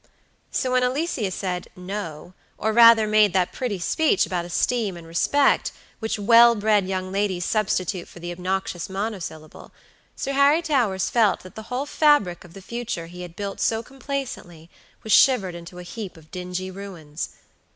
[0.49, 5.71] So when Alicia said "No," or rather made that pretty speech about esteem and respect,
[5.99, 9.71] which well bred young ladies substitute for the obnoxious monosyllable,
[10.15, 13.83] Sir Harry Towers felt that the whole fabric of the future he had built so
[13.83, 14.71] complacently
[15.03, 17.29] was shivered into a heap of dingy ruins.